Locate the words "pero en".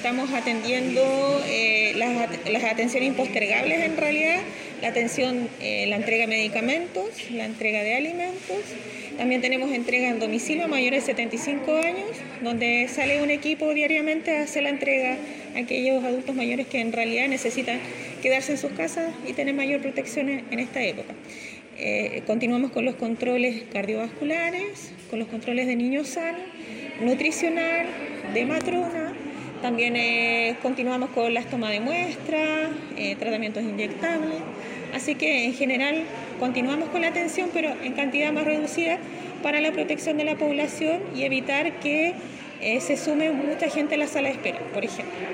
37.52-37.92